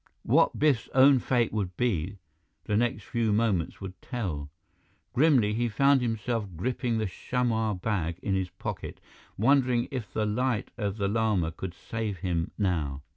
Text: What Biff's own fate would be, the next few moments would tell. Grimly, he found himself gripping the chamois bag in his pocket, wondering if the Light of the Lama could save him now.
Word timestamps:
What 0.23 0.57
Biff's 0.57 0.89
own 0.95 1.19
fate 1.19 1.53
would 1.53 1.77
be, 1.77 2.17
the 2.63 2.75
next 2.75 3.03
few 3.03 3.31
moments 3.31 3.79
would 3.79 4.01
tell. 4.01 4.49
Grimly, 5.13 5.53
he 5.53 5.69
found 5.69 6.01
himself 6.01 6.47
gripping 6.55 6.97
the 6.97 7.05
chamois 7.05 7.75
bag 7.75 8.17
in 8.23 8.33
his 8.33 8.49
pocket, 8.49 8.99
wondering 9.37 9.87
if 9.91 10.11
the 10.11 10.25
Light 10.25 10.71
of 10.75 10.97
the 10.97 11.07
Lama 11.07 11.51
could 11.51 11.75
save 11.75 12.17
him 12.17 12.49
now. 12.57 13.03